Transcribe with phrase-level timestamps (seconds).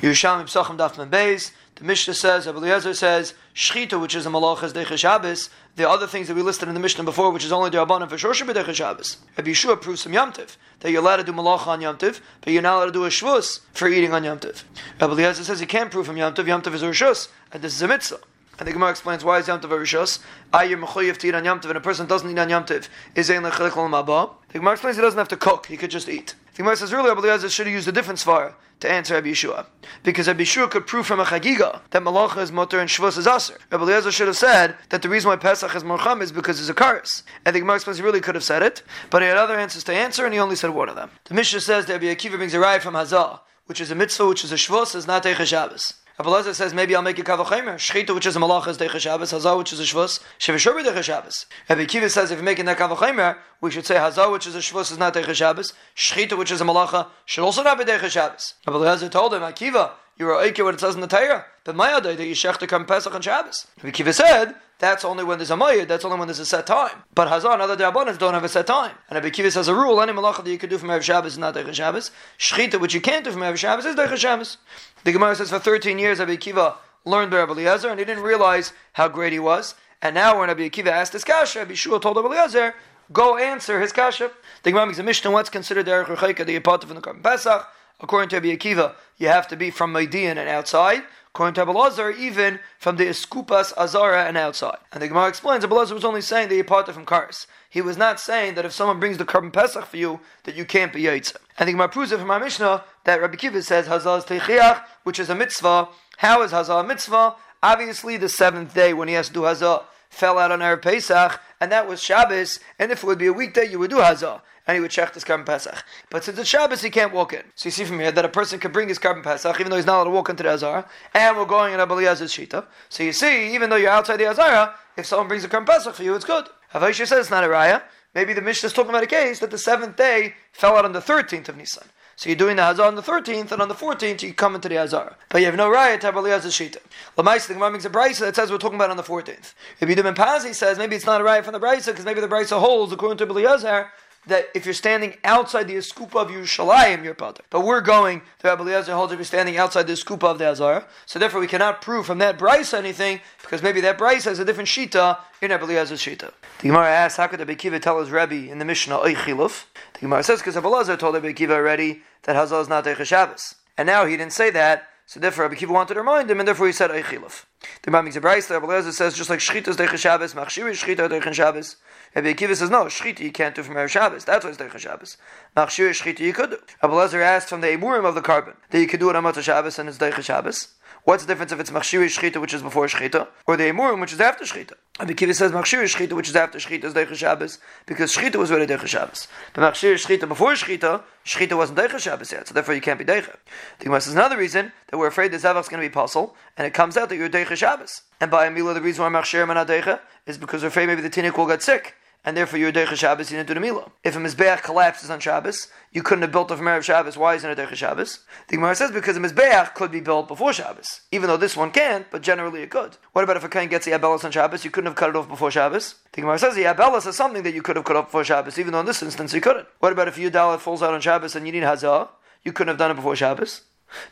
[0.00, 1.52] Yerushalmi Pesachim Daf Beis.
[1.74, 5.48] The Mishnah says, Rabbi Eliezer says, Shchita, which is a malach, is Deicha Shabbos.
[5.76, 8.08] The other things that we listed in the Mishnah before, which is only the Rabbanim
[8.08, 9.18] for be Deicha Shabbos.
[9.36, 12.62] Rabbi Yeshua proves some Yamtiv, that you're allowed to do malach on Yamtiv, but you're
[12.62, 14.64] not allowed to do a shvus for eating on Yamtiv.
[15.00, 17.82] Rabbi Eliezer says you can't prove from Yamtiv, Yamtiv is a rishus, and this is
[17.82, 18.18] a mitzvah.
[18.58, 20.18] And the Gemara explains why is Yom Tov a Rishos?
[20.52, 22.88] Ayir mechoyev to eat on Yom Tov, and a person doesn't eat on Yom Tov.
[23.14, 24.30] Is ein lechalik mabah?
[24.48, 26.34] The Gemara explains he doesn't have to cook; he could just eat.
[26.52, 29.28] The Gemara says really, Rabbi Eliezer should have used a different svara to answer Rabbi
[29.28, 29.66] Yeshua,
[30.02, 33.26] because Rabbi Yeshua could prove from a chagiga that malacha is mutter and shvus is
[33.26, 33.58] aser.
[33.70, 36.68] Rabbi Eliezer should have said that the reason why Pesach is morcham is because it's
[36.68, 37.22] a karis.
[37.44, 39.84] And the Gemara explains he really could have said it, but he had other answers
[39.84, 41.10] to answer, and he only said one of them.
[41.24, 44.26] The Mishnah says that Rabbi Akiva brings a raya from Hazah, which is a mitzvah,
[44.26, 45.94] which is a shvus, is not a Shabbos.
[46.18, 47.76] Abelazar says maybe I'll make a kavachemer.
[47.76, 49.32] Shchita, which is a malach, is Deicha Shabbos.
[49.32, 50.18] Hazah, which is a shvus.
[50.40, 51.46] Shevishur Deicha Shabbos.
[51.68, 54.58] Rabbi Kiva says if you're making that kavachemer, we should say Hazah, which is a
[54.58, 55.74] shvus, is not Deicha Shabbos.
[55.94, 58.54] Shchita, which is a malacha, should also not be Deicha Shabbos.
[58.66, 61.46] Abelazar told him, Akiva, you're a what it says in the Torah.
[61.64, 63.66] But my that you shech to come Pesach and Shabbos.
[63.82, 67.02] Rabbi said that's only when there's a mayid, that's only when there's a set time.
[67.14, 68.94] But Hazan, other Dabbanas don't have a set time.
[69.10, 71.38] And Rabbi says a rule, any malacha that you could do from Erev Shabbos is
[71.38, 72.10] not Deicha Shabbos.
[72.38, 74.58] Shchita, which you can't do from Erev Shabbos, is Deicha Shabbos.
[75.04, 78.72] The Gemara says for 13 years, Rabbi Kiva learned by Eliezer, and he didn't realize
[78.92, 79.74] how great he was.
[80.00, 82.74] And now when Rabbi Akiva asked his kasha, Rabbi Shua told Eliezer,
[83.12, 84.30] go answer his kasha.
[84.62, 87.66] The Gemara makes a Mishnah, what's considered Erech Rechaika, the Yapata from the Korban Pesach?
[88.00, 91.02] According to Rabbi Akiva, you have to be from Modiin and outside.
[91.28, 94.78] According to Abelazar, even from the Eskupas Azara and outside.
[94.92, 97.46] And the Gemara explains, Abelazar was only saying that you parted from Karis.
[97.68, 100.64] He was not saying that if someone brings the Korban Pesach for you, that you
[100.64, 101.36] can't be Yaitza.
[101.58, 105.20] And the Gemara proves it from our Mishnah that Rabbi Kiva says, Hazaz Teichiach, which
[105.20, 105.88] is a mitzvah.
[106.16, 107.36] How is Hazal a mitzvah?
[107.62, 111.40] Obviously, the seventh day when he has to do Hazah fell out on Erev Pesach,
[111.60, 114.40] and that was Shabbos, and if it would be a weekday, you would do Hazah
[114.68, 115.82] and he would check his Korban Pesach.
[116.10, 117.42] But since it's Shabbos, he can't walk in.
[117.54, 119.76] So you see from here that a person can bring his Korban Pesach, even though
[119.76, 122.66] he's not allowed to walk into the Azara, and we're going in Abba Eliezer's Shita.
[122.90, 125.94] So you see, even though you're outside the Azara, if someone brings a Korban Pesach
[125.94, 126.44] for you, it's good.
[126.74, 127.82] Havaisha says it's not a raya.
[128.18, 130.90] Maybe the Mishnah is talking about a case that the seventh day fell out on
[130.90, 131.86] the 13th of Nisan.
[132.16, 134.68] So you're doing the Hazar on the 13th, and on the 14th you come into
[134.68, 135.14] the Hazar.
[135.28, 136.78] But you have no riot to Abba Eliezer's Shita.
[137.16, 139.54] Lamaisa, the Gemara makes a brisa that says we're talking about on the 14th.
[139.78, 142.20] If you Yedim Pazi says maybe it's not a riot from the brisa, because maybe
[142.20, 143.88] the brisa holds, according to Abba
[144.28, 147.42] that if you're standing outside the Eskupa of Yerushalayim, you're Pater.
[147.50, 150.48] But we're going, the Rabbi Eliezer holds if you're standing outside the Eskupa of the
[150.48, 150.86] Azara.
[151.06, 154.44] So therefore we cannot prove from that Bryce anything, because maybe that Bryce has a
[154.44, 156.32] different Shita in Rabbi Eliezer's Shita.
[156.60, 159.64] The Gemara asks, how could Rabbi Kiva tell his Rebbe in the Mishnah, Eichiluf?
[159.94, 163.04] The Gemara says, because Rabbi Eliezer told Rabbi Kiva already that Hazal is not Eicha
[163.04, 163.54] Shabbos.
[163.76, 166.46] And now he didn't say that, so therefore Rabbi Kiva wanted to remind him, and
[166.46, 167.46] therefore he said Eichiluf.
[167.60, 170.70] The Gemara makes a Bryce, Rabbi Eliezer says, just like Shchita is Eicha Shabbos, Machshir
[170.70, 171.76] is Shchita Eicha Shabbos,
[172.14, 174.24] Rabbi Akiva says, no, shchita you can't do from Erev Shabbos.
[174.24, 175.16] That's why it's Derech Shabbos.
[175.56, 176.58] Machshir shchita you could do.
[176.82, 179.24] Rabbi Lezer asked from the Emurim of the Korban that you could do it on
[179.24, 180.68] Matzah Shabbos and it's Derech Shabbos.
[181.04, 184.12] What's the difference if it's Machshir shchita, which is before shchita, or the Emurim, which
[184.12, 184.72] is after shchita?
[184.98, 188.50] Rabbi Akiva says Machshir shchita, which is after shchita, is Derech Shabbos, because shchita was
[188.50, 189.28] already Derech Shabbos.
[189.54, 193.04] But Machshir shchita before shchita, shchita wasn't Derech Shabbos yet, so therefore you can't be
[193.04, 193.36] Derech.
[193.78, 196.34] The Gemara says another reason that we're afraid the Zavach is going to be pasul,
[196.56, 198.02] and it comes out that you're Derech Shabbos.
[198.20, 201.36] And by Amila, the reason why Machshir and is because we're afraid maybe the Tinnik
[201.36, 201.94] will get sick
[202.24, 203.90] and therefore you're Deicha Shabbos, you didn't do the Mila.
[204.04, 207.50] If a Mizbeach collapses on Shabbos, you couldn't have built from Erev Shabbos, why isn't
[207.50, 208.20] it Deicha Shabbos?
[208.48, 211.70] The Gemara says because a Mizbeach could be built before Shabbos, even though this one
[211.70, 212.96] can't, but generally it could.
[213.12, 215.16] What about if a Kain gets the Abelis on Shabbos, you couldn't have cut it
[215.16, 215.94] off before Shabbos?
[216.12, 218.58] The Gemara says the Abelis is something that you could have cut off before Shabbos,
[218.58, 219.66] even though in this instance you couldn't.
[219.78, 222.08] What about if your Dalit falls out on Shabbos and you need Hazah?
[222.42, 223.62] You couldn't have done it before Shabbos.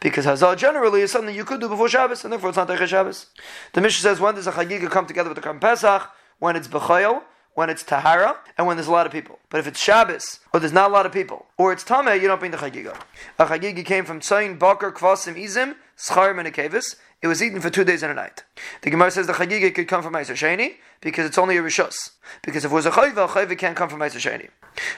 [0.00, 2.86] Because Hazah generally is something you could do before Shabbos, and therefore it's not Deicha
[2.86, 3.26] Shabbos.
[3.74, 6.10] The Mishnah says when does a Chagiga come together with the Korban Pesach?
[6.38, 7.22] When it's B'chayel,
[7.56, 9.38] when it's Tahara and when there's a lot of people.
[9.48, 12.28] But if it's Shabbos or there's not a lot of people, or it's Tameh, you
[12.28, 12.96] don't bring the Chagiga.
[13.38, 16.96] A Chagiga came from Tzayin, Bakar, Kvasim, Izim, Scharim, and Akevis.
[17.22, 18.44] It was eaten for two days and a night.
[18.82, 22.10] The Gemara says the Chagiga could come from Meiser Sheni because it's only a Rishus.
[22.42, 24.50] Because if it was a Chayva, a Chayva can't come from Meiser Sheni.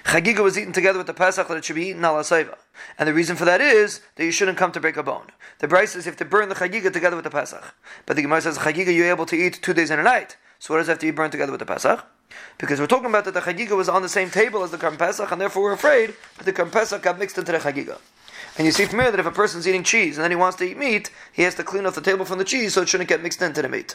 [0.05, 2.57] Chagiga was eaten together with the Pesach that it should be eaten ala Saiva.
[2.99, 5.29] And the reason for that is that you shouldn't come to break a bone.
[5.61, 7.73] The Bryce says you have to burn the Chagiga together with the Pesach.
[8.05, 10.37] But the Gemara says the Chagiga you're able to eat two days and a night.
[10.59, 12.05] So what does it have to be burned together with the Pesach?
[12.59, 14.99] Because we're talking about that the Chagiga was on the same table as the Korban
[14.99, 17.99] Pesach, and therefore we're afraid that the Korban Pesach got mixed into the Chagiga.
[18.57, 20.57] And you see from here that if a person's eating cheese and then he wants
[20.59, 22.89] to eat meat, he has to clean off the table from the cheese so it
[22.89, 23.95] shouldn't get mixed into the meat.